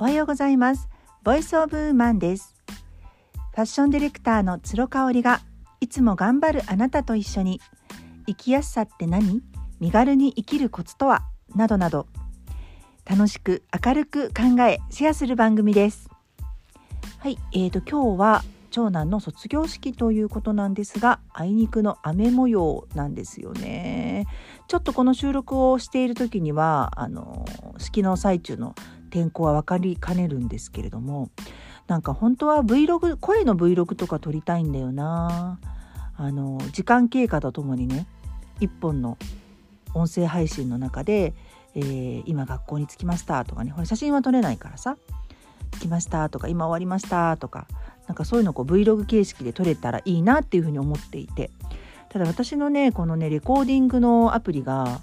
[0.00, 0.88] おはようございます。
[1.24, 2.54] ボイスオブウーマンです。
[2.64, 5.42] ファッションディレクターの鶴香織が
[5.82, 7.60] いつも頑張るあなたと一緒に
[8.26, 9.42] 生きやすさって何？
[9.78, 11.24] 身軽に生きるコツとは？
[11.54, 12.06] などなど
[13.04, 16.08] 楽しく明るく考えシェアする番組です。
[17.18, 24.24] はいえーと今日は長男の卒業式ということなんですがあいにくの雨模様なんですよね。
[24.66, 27.44] ちょっとこの収録をしている時にはあの
[27.76, 28.74] 式の最中の
[29.10, 31.30] 天候は分かりかねるんですけれども
[31.86, 35.58] なんか本当は Vlog 声の Vlog とか撮りたいんだよな。
[36.16, 38.06] あの時間経過とともにね
[38.60, 39.16] 一本の
[39.94, 41.32] 音声配信の中で、
[41.74, 44.98] えー、今学校に着きましたとかねこれ写真は撮れないからさ
[45.70, 47.66] 着きましたとか今終わりましたとか
[48.06, 51.50] なんかそういうのこう Vlog 形式で撮れたらいいなっていうふうに思っていて。
[52.10, 55.00] ただ私のねこのねレコーディングのアプリが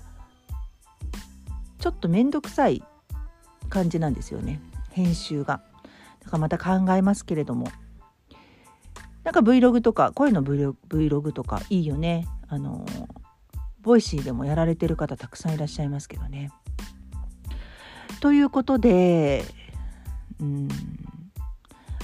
[1.80, 2.84] ちょっと面倒くさい
[3.68, 4.62] 感じなんですよね。
[4.92, 5.62] 編集が。
[6.24, 7.68] だからまた考えますけれども。
[9.24, 12.28] なんか Vlog とか声の Vlog とかいいよね。
[12.48, 12.86] あの
[13.82, 16.52] ボイシーでもやられてる方たくさんいらっしゃいますけどね。
[18.22, 19.44] ということで
[20.40, 20.68] うん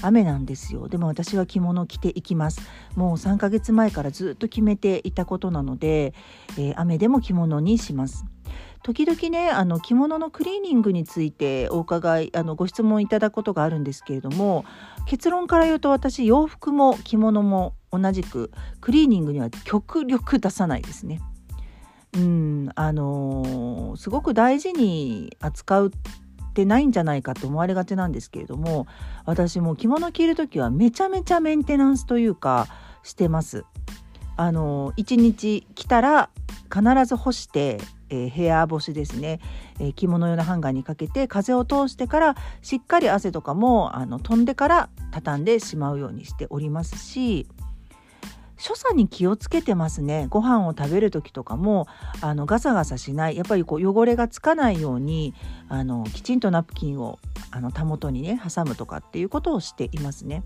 [0.02, 0.90] 雨なんですよ。
[0.90, 2.62] でも私は着物着ていきます。
[2.96, 6.14] もう3ヶ月前からずっと決めていたことなので、
[6.58, 8.26] えー、雨でも着物にします。
[8.84, 14.66] 時々ねあの着物のクリーニングについてお伺いあのご質問いただくことがあるんですけれども
[15.08, 21.22] 結論から言うと私洋服も着物も同じくクリーニングには極力出さないですね。
[22.16, 28.86] うんあの、すごく大事に扱うってないんじゃないかと思われがちなんですけれども
[29.26, 32.68] 私も着物着る時はめちゃめちゃメンテナンスというか
[33.02, 33.66] してます。
[34.36, 36.30] あの1日着たら
[36.72, 37.80] 必ず干して、
[38.14, 39.40] えー、ヘア干しですね、
[39.80, 47.48] えー、着物用のハンガーにかけて風を通してからしっかり汗とかもあの飛んでから畳んでしまうようにしておりますし
[48.58, 50.28] 所作に気をつけてますね。
[50.30, 51.86] ご飯を食べる時とかも
[52.22, 53.36] あのガサガサしない。
[53.36, 55.34] やっぱりこう汚れがつかないように
[55.68, 57.20] あのきちんとナプキンを
[57.52, 60.44] あのたもとにね挟むとかっていうことをしていますね。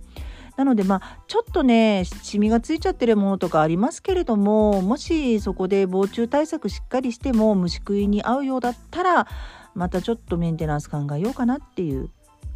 [0.57, 9.28] なのでまあちょっとねシミがついちゃってるものとかありますけれどももしそこで防虫対策しっかりしても虫食いに合うようだったら
[9.75, 12.09] またちょっとメンテナンス考えようかなっていう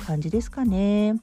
[0.06, 1.16] 感じですかね。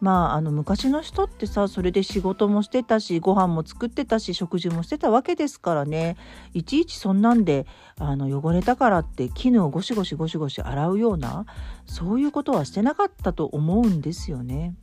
[0.00, 6.16] まああの昔の人ってさそれで仕事もしてたしご飯も作ってたし食事もしてたわけですからね
[6.54, 7.66] いちいちそんなんで
[7.98, 11.44] あの汚れたからって絹をゴシゴシゴシゴシ洗うような
[11.86, 14.74] そういうことはしてなかったと思うんですよね。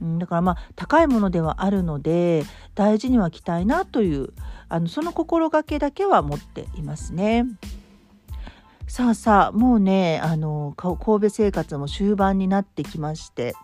[0.00, 2.44] うんだからまあ高いものではあるので
[2.74, 4.32] 大事には着たいなという
[4.68, 7.46] あのその心がけだけは持っていますね。
[8.88, 13.54] さあさあもうねあの神戸生活も終盤になってきまして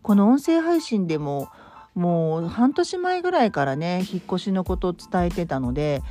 [0.00, 1.50] この音声配信でも
[1.94, 6.02] もう半年前ぐらいからね引っ越しのことを伝えてたので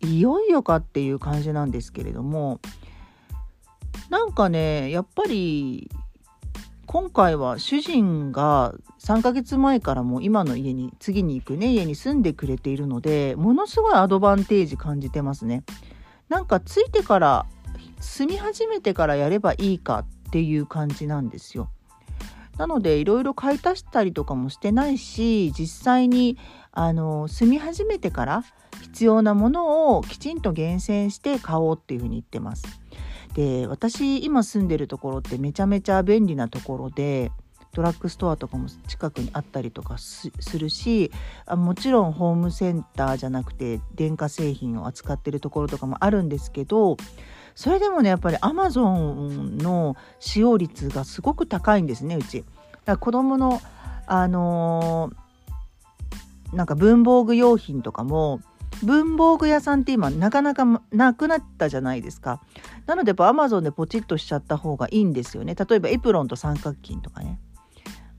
[0.00, 2.60] いよいよかっていう感じなんですけれども
[4.08, 5.90] なんかねやっぱり
[6.92, 15.64] 今回は主人が3ヶ月前からもう今の家に次に行くね家に住んでくれているのでものすごいアドバンテージ感じてますね。
[16.28, 17.46] なんかついてから
[17.98, 21.70] 住み始めてからやればいいかっていう感じなんですよ。
[22.58, 26.36] なのでいろいろ買い足したりとかもしてないし実際に
[26.72, 28.44] あの住み始めてから
[28.82, 32.81] 必要なものをきちんと厳選して買おうっていうふうに言ってます。
[33.34, 37.30] で私今住んでるところってめちゃめちゃ便利なところで
[37.74, 41.10] ドラッグストアとかも近くにあったりとかするし
[41.46, 46.98] あもちろんホームセンターじゃなくて電化製品を扱ってるところとかもあるんですけど
[47.54, 52.40] それでもねやっぱりアマゾンの使用率がすごく高いんですねうち。
[52.40, 52.52] だか
[52.86, 53.60] ら子供の
[54.06, 58.40] あのー、なんか文房具用品とかも
[58.82, 62.42] 文房具屋さんって今なかなかなくなったじゃないですか。
[62.86, 65.54] なのでやっぱアマゾンでポチッとしちゃった方がいいんですよね。
[65.54, 67.38] 例えばエプロンと三角巾とかね。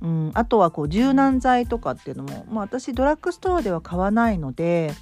[0.01, 4.93] うん、あとはこう柔軟剤とかっていうのも、まあ、私ドラッグストアでは買わないので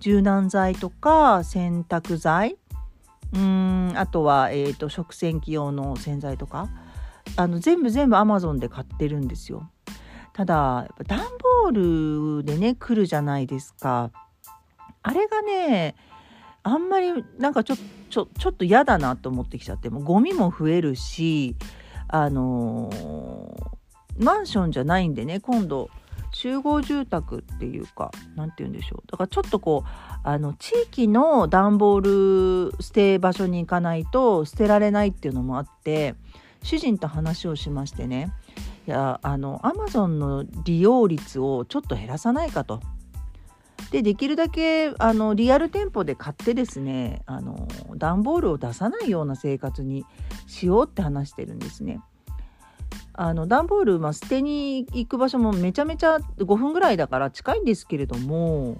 [0.00, 2.56] 柔軟剤とか洗濯剤
[3.34, 6.70] うんあとは、えーと、食洗機用の洗剤とか
[7.36, 9.70] あの全部全部アマゾンで買ってるんですよ。
[10.32, 11.20] ただやっぱ段
[11.62, 14.10] ボールでね来るじゃないですか。
[15.02, 15.94] あれがね
[16.62, 17.76] あんまりなんかちょ
[18.10, 21.56] ちょちょっと嫌だなと思ってきちゃってもうゴミも増えるし
[22.08, 25.90] あのー、マンションじゃないんでね今度
[26.30, 29.88] 集合住宅っていうか何て言うんでしょうだからちょっとこう
[30.22, 36.14] あの地域の段ボール捨て場所に行かないと捨てられないっていうのもあって
[36.62, 38.32] 主人と話をしましてね
[38.86, 42.80] いやあのアマゾンの利用率をちょっと減らさないかと。
[43.90, 50.04] でできるだけあのリアル店舗で買ってですねあの段ボールを出さないような生活に
[50.46, 52.00] しようって話してるんですね。
[53.12, 58.76] あの段ボール、まあ、捨てに行く場所もめちゃめちゃ5分ぐらいだから近いんですけれども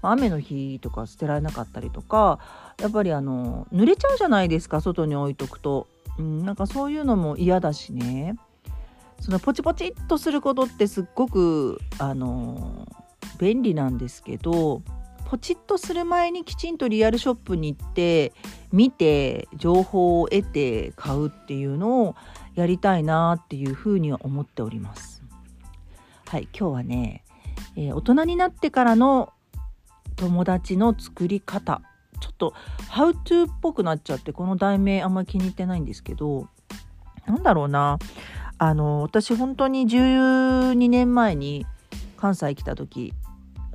[0.00, 2.38] 雨の日とか捨てられなかったりとか
[2.80, 5.88] やっぱりあの濡れちゃうじゃないですか外に置いとくと、
[6.18, 8.36] うん、なんかそういうのも嫌だしね
[9.20, 12.88] そのポチポチっとすることってすっごくあの
[13.38, 14.82] 便利なんですけど
[15.24, 18.32] ポチッとする前にきちんとリアルショップに行って
[18.70, 22.16] 見て情報を得て買うっていうのを
[22.54, 25.22] やりたいなっていうふうには思っております。
[26.26, 27.24] はい、今日はね、
[27.76, 29.32] えー、大人になってからの
[30.16, 31.82] 友達の作り方
[32.20, 32.54] ちょっと
[32.90, 36.48] 「How to」っぽくなっちゃってこの題名あんまり気に入ってないんですけど
[37.26, 37.98] なんだろうな
[38.58, 41.66] あの私本当に12年前に
[42.16, 43.12] 関西来た時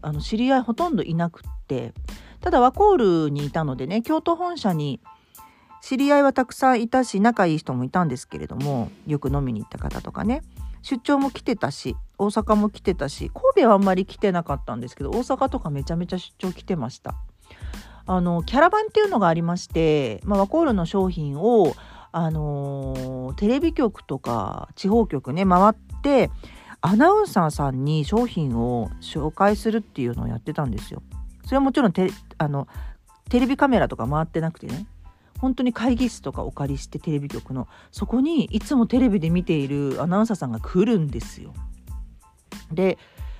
[0.01, 1.93] あの知り合いほとんどいなくって
[2.41, 5.01] ただワコールにいたのでね京都本社に
[5.81, 10.41] 知り合いはたくさんいたし仲いい人もいたんですけれどもよく飲みに行った方とかね。
[10.83, 17.15] 出張も来てたし大阪も来てたし神戸はあんまり来てなかったんですけど大阪とかめちゃめちゃ出張来てました。
[18.05, 21.73] あのキャラバンっていうのがありまして、まあ、ワコールの商品を
[22.11, 26.31] あの、テレビ局とか地方局ね回って
[26.81, 31.01] アナウンサーさんに商品を紹介するっていうのをやってたんですよ。
[31.43, 32.67] それはもちろんテあの
[33.29, 34.85] テレビカメラとか回ってなくてね
[35.39, 41.53] 本当に会議室とかお借りしてテレビ局のそこにいつもテレビで見ているアナウンサーさんが来るんですよ。
[42.71, 42.97] で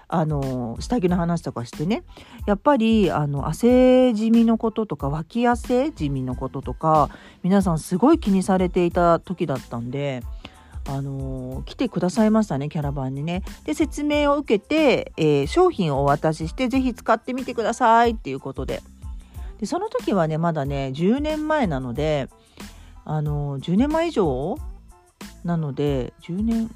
[0.09, 2.03] あの下着の話とかしてね
[2.45, 7.09] やっぱりあの汗じみのこととか脇汗じみのこととか
[7.43, 10.23] 皆さんすごい気にされていた時だったんで。
[10.87, 13.43] あの来てくださいましたねキャラバンにね。
[13.65, 18.81] で説明を受けて、えー、商品をお渡しして是非使ってみてくださいっていうことで
[19.59, 22.29] でその時はねまだね10年前なので
[23.03, 24.57] あの10年前以上
[25.43, 26.69] なので10年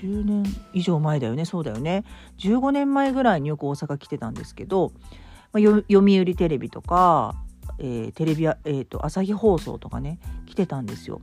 [0.00, 2.04] 10年以上前だよねそうだよね
[2.38, 4.92] 15年前ぐらいによく大阪来てたんですけど、
[5.52, 7.34] まあ、読売テレビとか、
[7.78, 11.20] えー、テレビ、えーと朝日放送とかね来てたんですよ。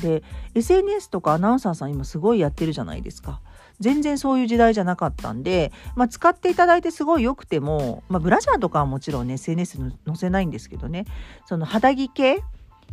[0.00, 0.22] で
[0.54, 3.40] SNS とかアナウンサーさん今すごいやってるじゃないですか。
[3.80, 11.04] 全然そういう時代じゃなかったんで、まあ、使っていただいてすごい良くても、まあ、ブラジャーとかはもちろんね SNS に載せないんですけどね。
[11.46, 12.42] その肌着系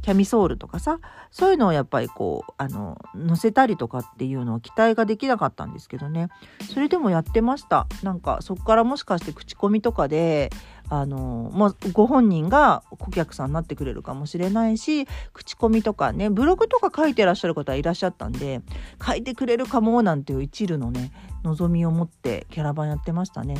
[0.01, 0.99] キャミソールとかさ
[1.31, 6.27] そういうのをやっぱりこうあの載せたりとかっていうのは期待ができなかったんですけどね。
[6.71, 7.87] それでもやってました。
[8.03, 10.51] なんかそこからもしかして口コミとかで
[10.89, 18.61] あのまあ、ご本人が顧客さんになってくれるかもしれないし口コミとかねブログとか書いてらっしゃる方いらっしゃったんで
[19.03, 21.11] 書いてくれるかもなんていう一縷のね
[21.43, 23.55] 望みを持ってキャラバンやってましたね。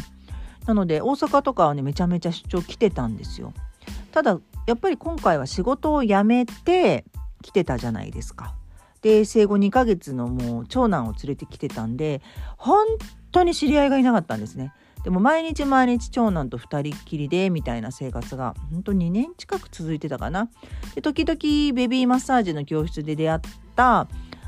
[0.67, 3.53] なので大阪とかはねめちゃめちゃ出張来てたんですよ。
[4.11, 7.05] ただやっぱり今回は仕事を辞めて
[7.41, 8.55] 来てたじゃないですか。
[9.01, 12.21] で生後2ヶ月のもう長男を連れてきてたんで
[12.57, 12.85] 本
[13.31, 14.73] 当に知り合いがいなかったんですね。
[15.05, 20.49] でも毎日毎日長男と2人っきりでみたいな生活が本当2年近く続いてたかな。
[20.95, 21.37] で時々
[21.75, 23.39] ベビーマッサージの教室で出会っ
[23.75, 24.07] た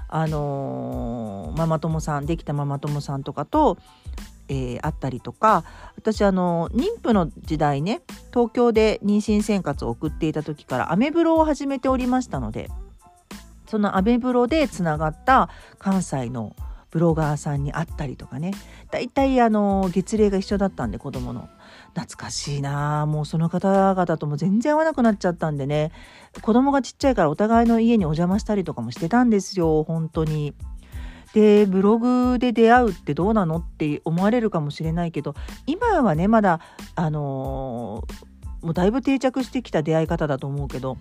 [0.09, 3.77] あのー、ママ友さんできたママ友さんとかと、
[4.49, 5.63] えー、会ったりとか
[5.95, 8.01] 私あの妊婦の時代ね
[8.31, 12.71] 東京で妊娠生活を送っていた時からアメブロを始めておりましたので
[13.67, 16.55] そのアメブロでつながった関西の
[16.89, 18.51] ブロガーさんに会ったりとかね。
[18.91, 21.49] 大体あの月齢が一緒だったんで子供の。
[21.93, 23.05] 懐かしいな。
[23.05, 25.91] もうその方々とも全然会わなくなっちゃったんでね。
[26.41, 29.83] 子供がちっちゃいからお互いの家にお邪魔したりとかもしてたんですよ。
[29.83, 30.53] 本当に。
[31.33, 36.61] でブログで出会うってどうなのって思われるかもしれないけど今はねまだ
[36.95, 40.97] あのー、もうだいぶ定着してきた出会い方だと思うけど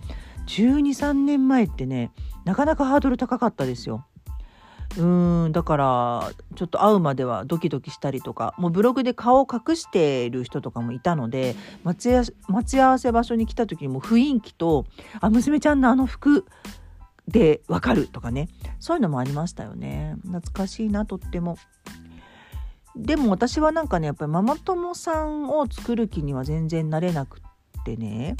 [0.49, 2.12] 123年前ってね
[2.45, 4.05] なかなかハードル高かったですよ。
[4.99, 11.99] うんだからちょっと会うまではドキドキしたりとかもうブログで顔を隠している人とかもいたので待
[12.64, 14.87] ち合わせ場所に来た時にも雰囲気と
[15.21, 16.47] 「あ娘ちゃんのあの服
[17.28, 18.49] でわかる」とかね。
[18.78, 20.16] そういうのもありましたよね。
[20.23, 21.57] 懐かしいなとっても。
[22.95, 28.37] でも私はなんかねやっぱりママ友さんを作る気には全然なれなくってね。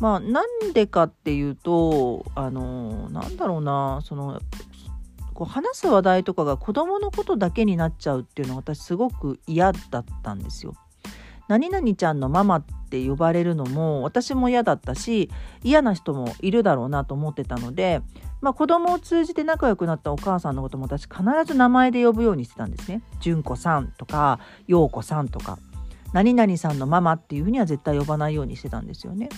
[0.00, 4.40] まあなんでかっていうとあのなんだろうなその
[5.38, 10.74] こう話す話題とかが子供のことだけになっちゃうっていうのは私すごく嫌だったんですよ。
[11.46, 15.30] 何々ちゃんのママって呼ばれるのも私も嫌だったし
[15.62, 18.02] 嫌な人もいるだろうなと思ってたので
[18.40, 23.02] まあ、子供を通じて仲良くなったお母さんのことも私必ず名前で呼ぶようにしてたんですね。
[23.20, 25.58] 純子さんとか陽子さんとか
[26.12, 29.28] 何々さんのママっていうふうには絶対呼ばないようにしてたんですよね。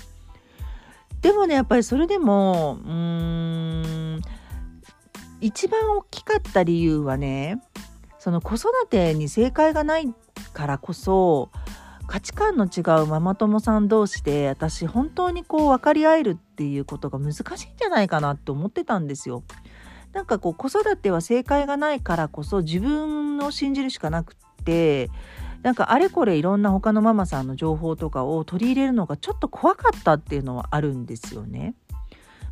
[1.22, 4.20] でもねやっぱりそれでもうーん
[5.40, 7.62] 一番大きかった理由はね
[8.18, 10.14] その子育てに正解がない
[10.52, 11.50] からこそ
[12.06, 19.44] 価値観の違うママ友さん同士で私本当にこう分かり合えるっていうことが難しいんじゃないかなって思ってたんですよ。
[20.12, 25.08] なんかこう子育ては正解がないからこそ自分を信じるしかなくって
[25.62, 31.74] なんかあれこれいろんな他のママさんの情報とかを取り入れるのがちょっと怖かったっていうのはあるんですよね。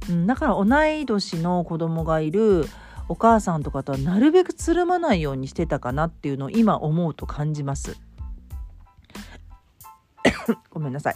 [0.08, 2.66] うん、だから同い年の子供がいる
[3.08, 7.98] お母さんとかとはなるべくつるまないようにしてたかなっていうのを今思うと感じます。
[10.70, 11.14] ごめんなさい。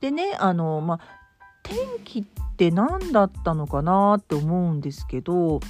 [0.00, 1.00] でねあのまあ
[1.62, 2.24] 天気っ
[2.56, 5.60] て何だったのかなって思うんですけど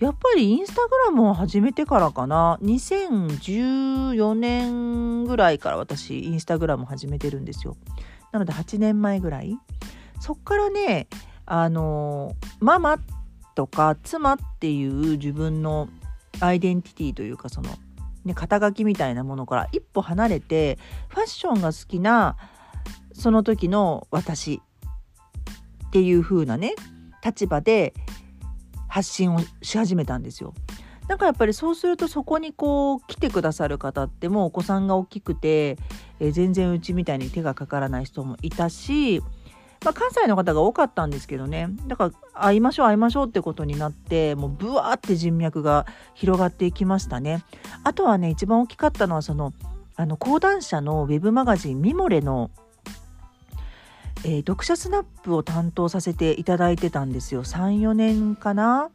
[0.00, 7.76] やっぱりインスタグラムを始めてからかな2014年ぐらいから私インスタグラム始めてるんですよ
[8.32, 9.56] なので8年前ぐらい
[10.20, 11.08] そっからね
[11.46, 12.98] あのママ
[13.54, 15.88] とか妻っていう自分の
[16.40, 17.70] アイデンティティというかその
[18.24, 22.36] ね、肩書きみたいなものから一歩離れてファッションが好きな
[23.12, 24.60] その時の私
[25.86, 26.74] っていう風なね
[27.24, 27.94] 立場で
[28.86, 30.54] 発信をし始めたんですよ。
[31.08, 35.78] なんかやっぱりそうするとそこにこう来てくださる方ってもうお子さんが大きくて、
[36.20, 39.22] えー、全然うちみたいに手がかからない人もいたし
[39.84, 41.68] まあ、関西の方が多かったんですけどね。
[41.86, 47.44] だから会いましょう会いましょうってことになってもうブワーって人脈が広がっていきましたね。
[47.84, 49.52] あとはね一番大きかったのはその
[49.96, 52.50] あの講談社のウェブマガジン「ミモレの」
[54.24, 57.44] えー、読者スナップを担当させていただいてたんですよ。
[57.44, 58.90] 34年かな。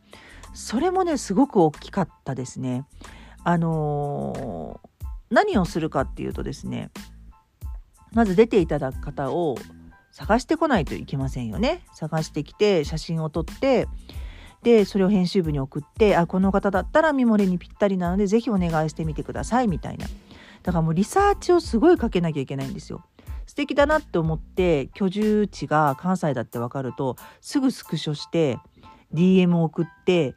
[0.54, 2.86] それもねすごく大きかったですね。
[3.46, 6.92] あのー、何をするかっていうとですね
[8.14, 9.58] まず出ていただく方を
[10.14, 11.82] 探してこないといけませんよね。
[11.94, 13.88] 探してきて写真を撮って
[14.62, 20.06] でそれを編集部に送ってあこの方だったらミモレにぴったりなので是非お願いしてみてくださいみたいな
[20.62, 23.04] だからもうリサーチをすごいかけなきゃいけないんですよ。
[23.46, 28.58] 素敵だなって思って居住地が関西だって分かるとすぐスクショして
[29.14, 30.36] DM を送って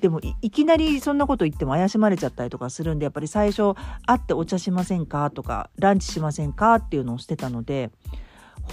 [0.00, 3.74] でもいきなりそんなこと言っても怪しまれちゃったりとかするんでやっぱり最初
[4.06, 7.90] 会ってお茶しませんかとかランチしませんかっていうのをしてたので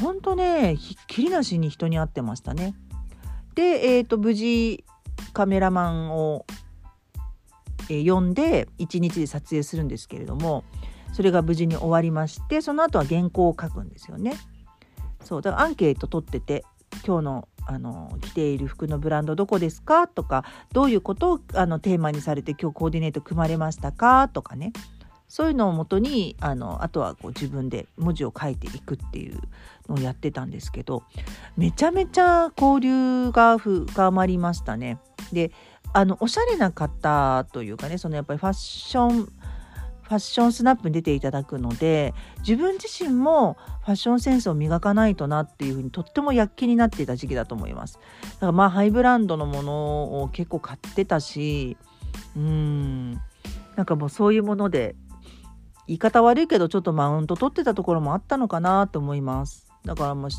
[0.01, 2.75] ほんとねひっきりなしに人に会ってましたね。
[3.55, 4.83] で、えーと、無事
[5.33, 6.45] カメラマンを、
[7.89, 10.63] えー、呼んで1日で撮影するんですけれども
[11.13, 14.33] それが無事に終わりましてその後は原稿を書くんですよね。
[15.23, 16.65] そうだからアンケート取ってて
[17.05, 20.07] 今日のあの着ている服のブランドどこですか？
[20.09, 24.27] とかどういうことをあのテーマにされて今日コーディネート組まれましたか？
[24.27, 24.73] とかね
[25.33, 29.41] そういうのをもとにあのあとはこう自分で文字を書いていくっていう
[29.89, 31.01] のをやってたんですけど
[31.57, 34.99] めちゃめちゃ交流が深まりましたね。
[35.31, 35.51] で
[35.91, 47.97] あのおしゃれな方というかねそのやっぱりファッションファッションスナップに出ていただくので自分自身もファッションセンスを磨かないとなっていうふうにとっても躍起になっていた時期だと思います。
[48.33, 51.75] だからまあハイブランドのものを結構買ってたし
[52.37, 53.13] うん
[53.75, 54.95] なんかもうそういうもので
[55.87, 59.67] 言い方悪いけどちょっとマウント取ってたところもあったのかなと思います。
[59.85, 60.29] だからもう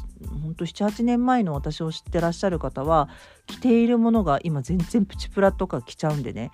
[0.43, 3.11] ほんと78年前の私を知ってらっしゃる方は
[3.47, 6.51] 着ているものが今全然プチプラとか着ちゃうんでね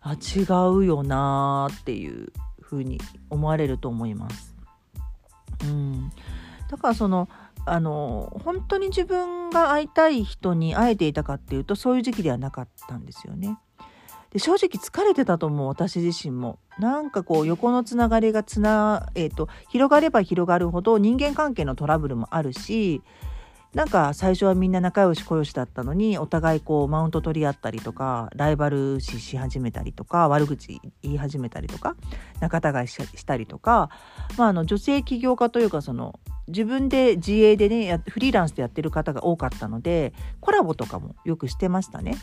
[0.00, 0.40] あ違
[0.74, 4.56] うよなーっていう風に思われると思います。
[5.62, 6.10] うん、
[6.68, 7.28] だからその
[7.64, 13.56] あの本当に自分が会いたい人に会えていたかっていうとそういう時期ではなかったんですよね。
[14.32, 23.02] で正直疲れてたと思う私自身もなんかこう横のつながりがつな、えーと、広がれば広がるほど人間関係のトラブルもあるし
[23.74, 31.96] なんか最初はみんな仲良し小良しだったのにお互いこうマウント取り合ったりとかライバル視し始めたりとか悪口言い始めたりとか
[32.40, 33.88] 仲違いしたりとか、
[34.36, 42.16] まあ、あの女性起業家というかその自分で自営でねフリーランスでやってる方が多かったのでコラボとかもよくしてましたね。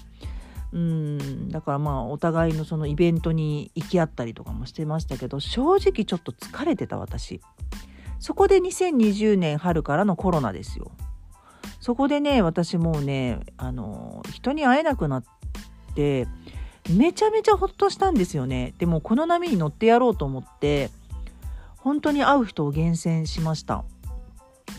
[0.71, 1.49] うん。
[1.49, 7.41] だからまあお互いのそのイベントに行き合ったりとかもしてましたけど正直ちょっと疲れてた私。
[8.19, 10.91] そこで2020年春からのコロナですよ。
[11.79, 15.23] そこでね私もうねあの人に会えなくなっ
[15.95, 16.27] て
[16.89, 18.73] めちゃめちゃほっとしたんですよね。
[18.77, 20.89] でもこの波に乗ってやろうと思って
[21.77, 23.85] 本当に会う人を厳選しました。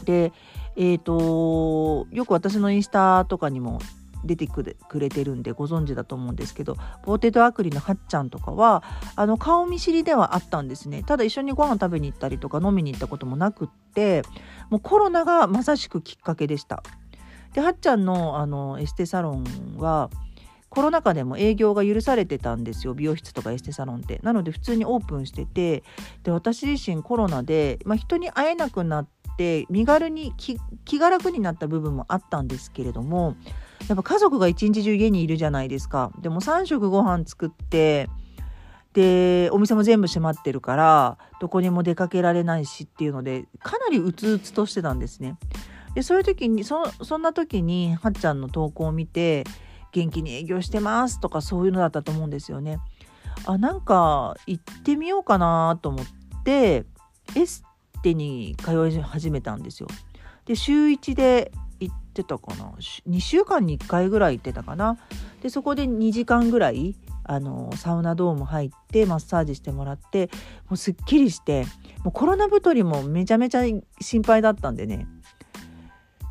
[0.04, 0.32] で
[0.76, 3.80] えっ、ー、とよく私のインスタとかにも
[4.24, 4.62] 出てく
[4.98, 8.82] れてるんでご存知だと思うんですけどポテトアクリのはっちゃんとかは
[9.16, 11.02] あの顔見知りではあったんですね。
[11.02, 14.22] ただ一緒にご飯食べに行ったりとか飲みに行ったこともなくって
[14.70, 16.82] もうコロナがまさしくきっかけでした。
[17.54, 20.10] ではっちゃんのあのエステサロンは
[20.68, 22.94] コロナ禍でも営業が許されてたんですよ。
[22.94, 24.20] 美容室とかエステサロンって。
[24.22, 25.82] なので普通にオープンしてて
[26.22, 33.34] で私自身コロナで、まあ、人に会えなくなって身軽に気が楽になった部分もあったんですけれども
[33.88, 38.08] やっぱ家族が一日中家にいるじゃないですかでも3食ご飯作って
[38.92, 45.36] でお店も全部閉まってるからどこにも出かけられないしっていうのでかなりうつうつとしてたんですね。
[45.94, 49.44] でそういう時にそそんな時にはっちゃんの投稿を見て
[49.92, 52.78] 元気に営業してますとかそういうのだったと思うんですよね。
[53.46, 56.06] あなんか行ってみようかなと思っ
[56.44, 56.84] て
[57.36, 57.64] エス
[58.02, 59.88] テに通い始めたんですよ。
[60.46, 61.52] で週1で
[62.10, 62.72] ってたかな
[63.08, 64.98] 2週間に1回ぐらい行ってたかな。
[65.42, 70.30] でそこで2時間ぐらいあのサウナドーム入ってマッサージしてもらって
[70.68, 71.64] もうすっきりして
[72.04, 73.62] もうコロナ太りもめちゃめちゃ
[74.00, 75.06] 心配だったんでね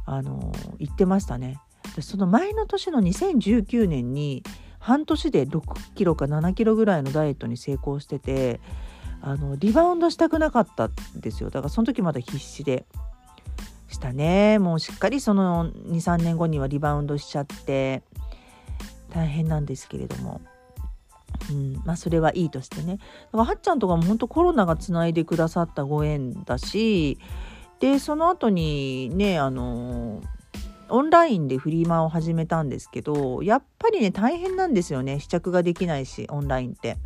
[0.05, 1.59] あの行ってましたね。
[1.95, 4.43] でその前の年の2019年に
[4.79, 8.59] 半年で6キロか7キロぐらいのダイエットに成功してて
[9.21, 12.85] あのリバウンドしたくなかったんですよだからその時まだ必死で
[13.99, 18.01] したねもうしっかりその23年後にはリバウンドしちゃって
[19.13, 20.39] 大変なんですけれども。
[21.51, 27.17] うん、まあそれはいいとしてねだからはっちゃんとかも本当コロナがつないでくださったご縁だし
[27.79, 30.21] でその後にねあの
[30.89, 36.97] オンラインでフリーマを始めたんですけどやっぱりね大変なんですよね試着ができないしオンラインって。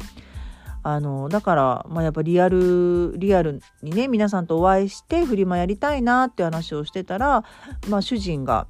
[0.83, 7.45] あのだから、まあ、やっぱリアルリアルにね皆さんとお会いしてフリマやりたいなって話をしてたら、
[7.87, 8.67] まあ、主人が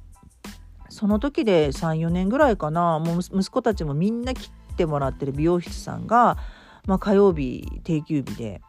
[0.88, 6.38] その時で34年ぐらいかなもう息子たちもみんな切ってもらってる美容室さんが、
[6.86, 8.62] まあ、火曜日定休日で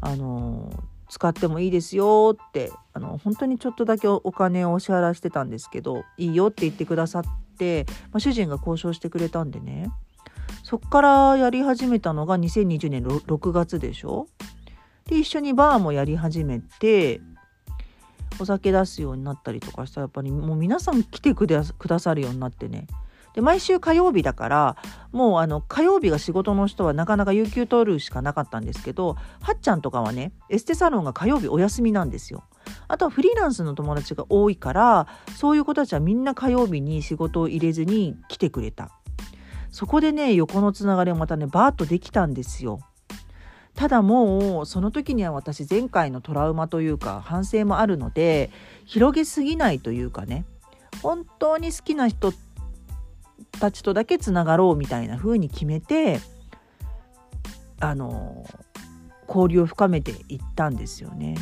[0.00, 0.72] あの
[1.08, 7.22] 使ってもいいですよってあの本当にちょっとだけお金をお支払いしてたんですけどいいよって言ってくださっ
[7.58, 9.90] て、まあ、主人が交渉してくれたんでね。
[10.72, 14.26] そっからやり始めたのが2020年 6, 6月でしょ？
[15.04, 17.20] で一緒にバーもやり始めて
[18.40, 21.62] お酒出すようになったりとかしたらやっぱりもう皆さん来てくだ
[21.98, 22.86] さるようになってね
[23.34, 24.76] で毎週火曜日だから
[25.12, 32.44] もうあの火曜日が仕事の人はなかなか有給取るしかなかったんですけどはっちゃんとかはねエステサロンが火曜日お休みなんですよ。
[32.88, 35.06] あとはフリーランスの友達が多いから
[35.36, 38.90] そういう子たちはみんな火曜日に仕事を入れずに来てくれた。
[39.72, 42.78] そこでね横のつながりをまたねバーッとできたんですよ。
[43.74, 48.50] ただもうその時には私前回のトラウマというか反省もあるので
[48.84, 50.44] 広げすぎないというかね
[51.02, 52.34] 本当に好きな人
[53.58, 56.20] たちとだけつながろうみたいな風に決めて
[57.80, 58.44] あの
[59.26, 61.36] 交流を深めていったんですよね。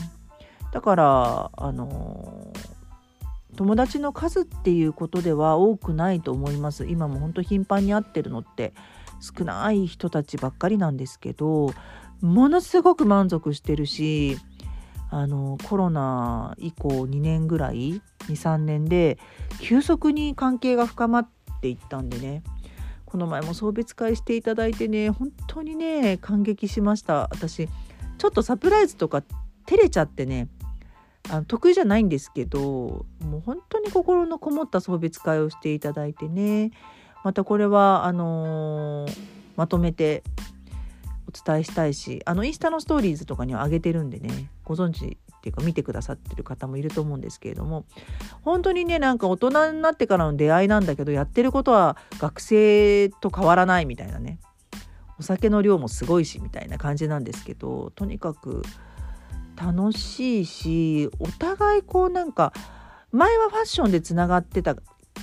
[0.72, 2.52] だからあの
[3.60, 6.86] 友達の数っていうことでは多くないと思います。
[6.86, 8.72] 今も本当頻繁に会ってるのって
[9.20, 11.74] 少ない人たちばっかりなんですけど
[12.22, 14.38] ものすごく満足してるし
[15.10, 19.18] あのコロナ以降2年ぐらい23年で
[19.60, 21.28] 急速に関係が深まっ
[21.60, 22.42] ていったんでね。
[23.04, 27.28] この前も送別会していただいてね本当にね感激しました。
[27.30, 27.68] 私
[28.16, 29.22] ちょっとサプライズとか
[29.66, 30.48] 照れちゃってね
[31.28, 36.72] あの得意じゃないんですけどもう本当に心のこもった送別会をしていただいてね。
[37.22, 39.16] またこれはあのー、
[39.56, 40.22] まとめて
[41.28, 47.84] お伝えしたいしあのインスタのストーリーズとかには上げてるんでねご存知っていうか見てくださってる方もいると思うんですけれども
[48.42, 54.38] 本当にねなんか大人になってからの出会いなんだけどやってることは学生と変わらないみたいなね。
[55.18, 58.62] お酒の量もすごいしみたいな感じなんですけどとにかく
[59.60, 62.52] 楽しいしお互いこうなんか
[63.12, 64.74] 前はファッションでつながってた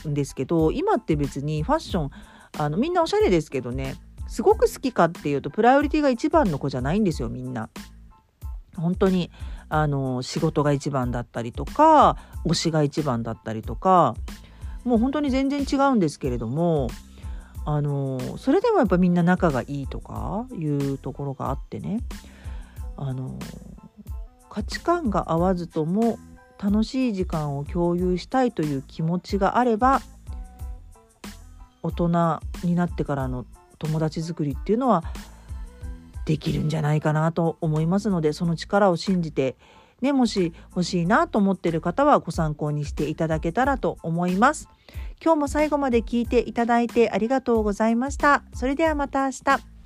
[0.08, 2.10] んですけど今って別にファッション
[2.58, 3.95] あのみんなおしゃれですけどね
[4.28, 7.69] すごく好きかっていうとプライオリティが一番の子じゃないんですよみんな。
[8.76, 9.32] 本当に
[9.69, 14.15] あの仕事が一番だったりとか推しが一番だったりとか
[14.84, 16.89] もう本当に全然違うんですけれども
[17.65, 22.02] あのそれでもやっぱみんな仲がいいとかいうところがあってね
[22.95, 23.39] あの
[24.58, 26.17] 価値観が合わずとも
[26.58, 30.02] 楽しい時間を共有したいという気持ちがあれば
[31.84, 33.46] 大人になってからの
[33.78, 35.04] 友達作りっていうのは
[36.26, 39.58] できるんじゃないかなと思いますのでその力を信じて
[40.02, 44.70] ねもし欲しいなと思ってる方はご参考にしていただけたらと思います。
[45.24, 48.41] 今日も最後まで聞いていただいてありがとうございました。
[48.56, 49.77] それではまた明日。